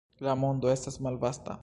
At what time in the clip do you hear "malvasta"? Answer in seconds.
1.09-1.49